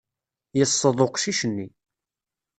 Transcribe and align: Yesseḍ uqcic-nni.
Yesseḍ 0.57 0.97
uqcic-nni. 1.05 1.67